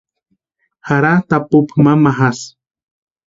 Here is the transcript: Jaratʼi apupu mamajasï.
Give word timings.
Jaratʼi 0.87 1.33
apupu 1.37 1.75
mamajasï. 1.83 2.47